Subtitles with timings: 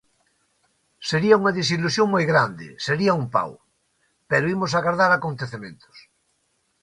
[1.09, 3.51] Sería unha desilusión moi grande, sería un pau;
[4.29, 5.95] pero imos agardar acontecementos.